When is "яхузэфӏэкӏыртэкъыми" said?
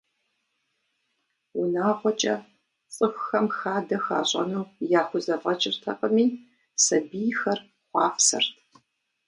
4.99-6.25